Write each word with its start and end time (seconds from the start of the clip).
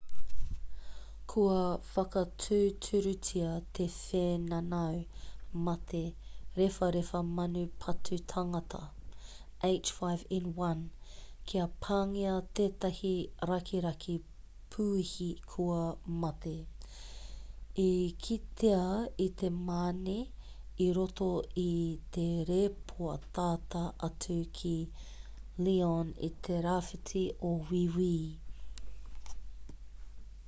kua 1.33 1.59
whakatūturutia 1.89 3.51
te 3.77 3.85
whēnanau 3.91 4.95
mate 5.67 6.01
rewharewha 6.57 7.21
manu 7.35 7.61
patu 7.83 8.17
tangata 8.33 8.81
h5n1 9.67 10.83
kia 11.51 11.69
pāngia 11.85 12.33
tētahi 12.59 13.13
rakiraki 13.51 14.17
puihi 14.75 15.29
kua 15.53 15.79
mate 16.25 16.55
i 17.87 17.87
kitea 18.27 18.83
i 19.29 19.31
te 19.43 19.53
mane 19.71 20.19
i 20.89 20.91
roto 21.01 21.31
i 21.65 21.69
te 22.19 22.27
rēpō 22.53 23.15
tata 23.39 23.87
atu 24.11 24.39
ki 24.61 24.77
lyon 25.69 26.15
i 26.31 26.35
te 26.51 26.63
rāwhiti 26.71 27.27
o 27.53 27.57
wīwi 27.73 28.13